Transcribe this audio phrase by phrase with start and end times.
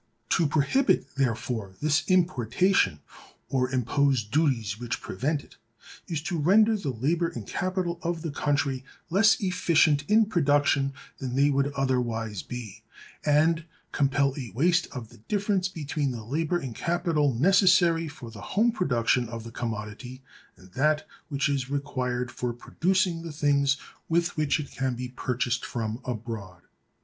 [0.29, 3.01] To prohibit, therefore, this importation,
[3.49, 5.57] or impose duties which prevent it,
[6.07, 11.35] is to render the labor and capital of the country less efficient in production than
[11.35, 12.81] they would otherwise be,
[13.23, 18.41] and compel a waste of the difference between the labor and capital necessary for the
[18.41, 20.23] home production of the commodity
[20.57, 23.77] and that which is required for producing the things
[24.09, 26.63] with which it can be purchased from abroad.